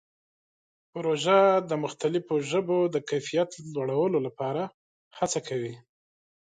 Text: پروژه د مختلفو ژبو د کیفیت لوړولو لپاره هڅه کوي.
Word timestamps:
پروژه 0.93 1.39
د 1.69 1.71
مختلفو 1.83 2.35
ژبو 2.49 2.77
د 2.93 2.95
کیفیت 3.09 3.49
لوړولو 3.75 4.19
لپاره 4.27 4.63
هڅه 5.17 5.39
کوي. 5.47 5.73